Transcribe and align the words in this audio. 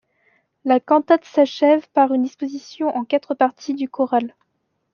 La 0.65 0.79
cantate 0.79 1.25
s'achève 1.25 1.87
par 1.93 2.11
une 2.11 2.23
disposition 2.23 2.87
en 2.89 3.05
quatre 3.05 3.35
parties 3.35 3.75
du 3.75 3.87
choral. 3.87 4.33